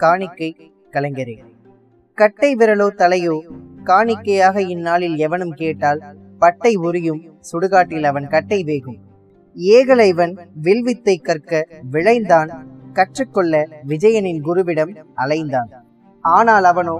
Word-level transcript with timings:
காணிக்கை 0.00 0.48
கலைஞரே. 0.92 1.36
கட்டை 2.18 2.50
விரலோ 2.56 2.88
தலையோ 3.00 3.36
காணிக்கையாக 3.84 4.56
இந்நாளில் 4.74 5.16
எவனும் 5.16 5.52
கேட்டால் 5.52 6.00
பட்டை 6.38 6.72
உரியும் 6.76 7.20
சுடுகாட்டில் 7.50 8.06
அவன் 8.10 8.26
கட்டை 8.26 8.60
வேகும். 8.64 8.98
ஏகலைவன் 9.56 10.34
வில்வித்தை 10.62 11.16
கற்க 11.18 11.52
விளைந்தான் 11.90 12.50
கற்றுக்கொள்ள 12.92 13.54
விஜயனின் 13.88 14.40
குருவிடம் 14.44 14.92
அலைந்தான். 15.24 15.70
ஆனால் 16.24 16.64
அவனோ 16.64 16.96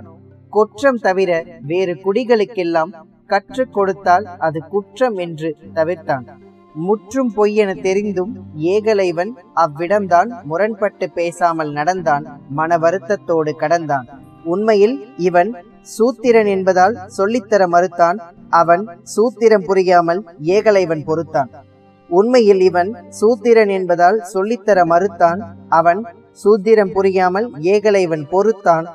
குற்றம் 0.52 0.98
தவிர 0.98 1.30
வேறு 1.60 1.94
குடிகளுக்கெல்லாம் 2.04 2.92
கற்றுக் 3.26 3.72
கொடுத்தால் 3.72 4.26
அது 4.38 4.58
குற்றம் 4.68 5.16
என்று 5.16 5.50
தவிர்த்தான். 5.74 6.26
முற்றும் 6.74 7.30
பொய்யென 7.36 7.70
தெரிந்தும் 7.80 8.32
ஏகலைவன் 8.72 9.32
அவ்விடம்தான் 9.54 10.30
முரண்பட்டு 10.44 11.06
பேசாமல் 11.10 11.72
நடந்தான் 11.72 12.24
மன 12.50 12.78
வருத்தத்தோடு 12.78 13.52
கடந்தான். 13.56 14.06
உண்மையில் 14.44 14.96
இவன் 15.18 15.50
சூத்திரன் 15.96 16.46
என்பதால் 16.46 16.96
சொல்லித்தர 17.18 17.62
மறுத்தான் 17.66 18.18
அவன் 18.60 18.82
சூத்திரம் 19.14 19.64
புரியாமல் 19.64 20.20
ஏகலைவன் 20.56 21.04
பொறுத்தான். 21.04 21.50
உண்மையில் 22.10 22.60
இவன் 22.60 22.90
சூத்திரன் 23.20 23.68
என்பதால் 23.68 24.18
சொல்லித்தர 24.34 24.78
மறுத்தான் 24.92 25.40
அவன் 25.68 26.00
சூத்திரம் 26.44 26.92
புரியாமல் 26.92 27.46
ஏகலைவன் 27.74 28.24
பொறுத்தான். 28.30 28.86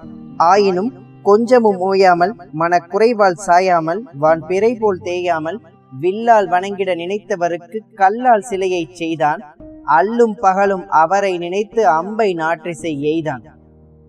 ஆயினும் 0.52 0.92
கொஞ்சமும் 1.24 1.80
ஓயாமல் 1.80 2.34
மனக்குறைவால் 2.60 3.42
சாயாமல் 3.48 4.02
வான் 4.14 4.44
பிறை 4.50 4.72
போல் 4.76 5.02
தேயாமல் 5.02 5.58
வில்லால் 5.92 6.48
வணங்கிட 6.48 6.96
நினைத்தவருக்கு 6.96 7.78
கல்லால் 7.94 8.42
சிலையை 8.42 8.88
செய்தான் 8.92 9.56
அல்லும் 9.86 10.36
பகலும் 10.40 10.90
அவரை 10.90 11.38
நினைத்து 11.38 11.88
அம்பை 11.88 12.34
நாற்றிசை 12.34 12.92
எய்தான். 13.12 13.46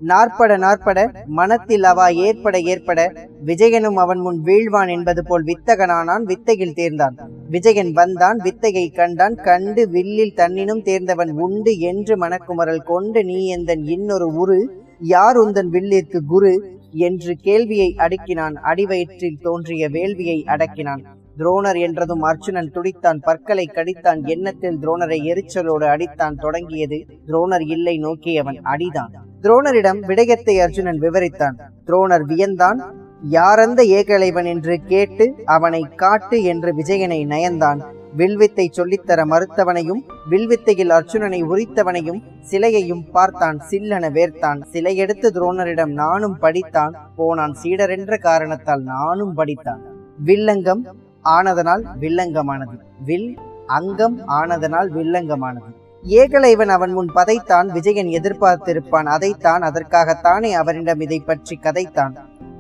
நாற்பட 0.01 0.57
நாற்பட 0.57 1.13
மனத்தில் 1.27 1.85
அவா 1.85 2.09
ஏற்பட 2.09 2.59
ஏற்பட 2.59 3.13
விஜயனும் 3.45 3.97
அவன் 3.97 4.19
முன் 4.19 4.41
வீழ்வான் 4.45 4.89
என்பது 4.89 5.27
போல் 5.27 5.45
வித்தகனானான் 5.45 6.23
வித்தையில் 6.23 6.75
தேர்ந்தான். 6.77 7.17
விஜயன் 7.51 7.93
வந்தான் 7.93 8.39
வித்தையை 8.39 8.91
கண்டான் 8.91 9.35
கண்டு 9.35 9.89
வில்லில் 9.89 10.35
தன்னினும் 10.35 10.83
தேர்ந்தவன் 10.83 11.31
உண்டு 11.31 11.79
என்று 11.79 12.17
மனக்குமரல் 12.17 12.83
கொண்டு 12.83 13.25
நீ 13.25 13.57
எந்தன் 13.57 13.85
இன்னொரு 13.85 14.35
உரு? 14.35 14.83
யார் 14.99 15.37
உந்தன் 15.37 15.71
வில்லிற்கு 15.73 16.21
குரு? 16.27 16.79
என்று 16.93 17.35
கேள்வியை 17.35 17.95
அடுக்கினான் 17.99 18.55
அடிவயிற்றில் 18.55 19.41
தோன்றிய 19.43 19.89
வேள்வியை 19.89 20.45
அடக்கினான். 20.47 21.03
துரோணர் 21.41 21.79
என்றதும் 21.79 22.23
அர்ஜுனன் 22.23 22.73
துடித்தான் 22.75 23.21
பற்களை 23.27 23.67
கடித்தான் 23.75 24.21
எண்ணத்தில் 24.25 24.81
துரோணரை 24.83 25.19
எரிச்சலோடு 25.33 25.87
அடித்தான் 25.95 26.35
தொடங்கியது. 26.35 26.99
துரோணர் 27.29 27.67
இல்லை 27.67 27.99
நோக்கியவன் 27.99 28.59
அடிதான். 28.73 29.13
துரோணரிடம் 29.43 30.01
விடயத்தை 30.01 30.61
அர்ஜுனன் 30.61 30.99
விவரித்தான். 30.99 31.57
துரோணர் 31.85 32.27
வியந்தான். 32.33 32.81
யாரந்த 33.29 33.81
ஏகலைவன் 33.83 34.45
என்று 34.45 34.75
கேட்டு 34.83 35.25
அவனை 35.45 35.83
காட்டு 36.03 36.43
என்று 36.43 36.71
விஜயனை 36.75 37.21
நயந்தான். 37.27 37.81
வில்வித்தை 38.17 38.71
சொல்லித்தர 38.77 39.25
மறுத்தவனையும் 39.25 40.01
வில்வித்தையில் 40.31 40.91
அர்ஜுனனை 40.91 41.41
உரித்தவனையும் 41.43 42.21
சிலையையும் 42.51 43.05
பார்த்தான் 43.13 43.59
சில்லென 43.71 44.09
வேர்த்தான். 44.17 44.61
சிலையெடுத்து 44.73 45.31
துரோணரிடம் 45.37 45.93
நானும் 45.93 46.37
படித்தான். 46.41 46.97
போனான் 47.17 47.55
சீடரென்ற 47.63 48.19
காரணத்தால் 48.19 48.83
நானும் 48.95 49.37
படித்தான். 49.37 49.83
வில்லங்கம் 50.25 50.83
ஆனதனால் 51.25 51.85
வில்லங்கமானது. 52.01 52.77
வில் 53.05 53.39
அங்கம் 53.67 54.29
ஆனதனால் 54.29 54.89
வில்லங்கமானது. 54.91 55.71
ஏகலைவன் 56.05 56.69
அவன் 56.69 56.93
முன் 56.93 57.11
பதைத்தான் 57.15 57.69
விஜயன் 57.69 58.09
எதிர்பார்த்திருப்பான் 58.09 59.05
அதைத்தான் 59.05 59.63
அதற்காகத்தானே 59.63 60.53
அவரிடம் 60.53 61.01
இதை 61.01 61.21
பற்றி 61.21 61.57
கதைத்தான். 61.57 62.15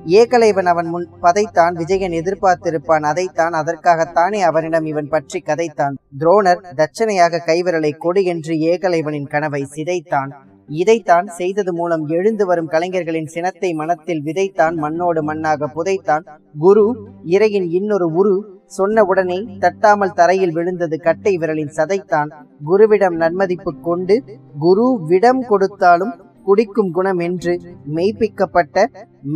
ஏகலைவன் 0.06 0.64
அவன் 0.64 0.86
முன் 0.86 1.08
பதைத்தான் 1.22 1.72
விஜயன் 1.72 2.10
எதிர்பார்த்திருப்பான் 2.10 3.00
அதைத்தான் 3.00 3.52
அதற்காகத்தானே 3.52 4.40
அவனிடம் 4.40 4.84
இவன் 4.84 5.08
பற்றி 5.08 5.40
கதைத்தான். 5.40 5.96
துரோணர் 6.18 6.62
தட்சணையாக 6.76 7.42
கைவிரலை 7.46 7.96
கொடு 7.96 8.24
என்று 8.24 8.54
ஏகலைவனின் 8.54 9.28
கனவை 9.28 9.64
சிதைத்தான். 9.64 10.32
இதைத்தான் 10.68 11.26
செய்தது 11.26 11.74
மூலம் 11.74 12.06
எழுந்து 12.06 12.46
வரும் 12.46 12.68
கலைஞர்களின் 12.68 13.26
சினத்தை 13.26 13.72
மனத்தில் 13.72 14.22
விதைத்தான் 14.24 14.74
மண்ணோடு 14.74 15.22
மண்ணாக 15.22 15.68
புதைத்தான். 15.74 16.26
குரு 16.58 17.08
இறையின் 17.24 17.68
இன்னொரு 17.70 18.06
உரு 18.12 18.58
சொன்ன 18.76 19.04
உடனே 19.10 19.38
தட்டாமல் 19.64 20.16
தரையில் 20.18 20.54
விழுந்தது 20.56 20.96
கட்டை 21.06 21.32
விரலின் 21.42 21.76
சதைத்தான். 21.78 22.30
குருவிடம் 22.68 23.16
நன்மதிப்பு 23.22 23.72
கொண்டு 23.88 24.16
குரு 24.64 24.86
விடம் 25.12 25.42
கொடுத்தாலும் 25.50 26.12
குடிக்கும் 26.48 26.92
குணம் 26.98 27.20
என்று 27.28 27.54
மெய்ப்பிக்கப்பட்ட 27.96 28.86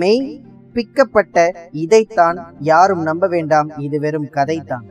மெய் 0.03 0.27
பிக்கப்பட்ட 0.77 1.47
இதைத்தான் 1.85 2.39
யாரும் 2.71 3.03
நம்ப 3.09 3.25
வேண்டாம். 3.35 3.69
இது 3.87 3.99
வெறும் 4.05 4.31
கதைதான். 4.39 4.87